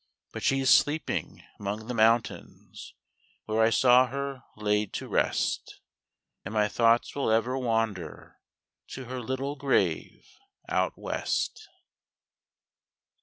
But 0.31 0.41
she's 0.41 0.71
sleeping 0.71 1.43
'mong 1.59 1.87
the 1.87 1.93
mountains, 1.93 2.95
Where 3.45 3.61
I 3.61 3.69
saw 3.69 4.07
her 4.07 4.41
laid 4.57 4.93
to 4.93 5.07
rest; 5.07 5.79
And 6.43 6.55
my 6.55 6.67
thoughts 6.67 7.13
will 7.13 7.29
ever 7.29 7.55
wander 7.55 8.39
To 8.93 9.05
her 9.05 9.21
little 9.21 9.55
grave 9.55 10.27
out 10.67 10.97
West. 10.97 11.69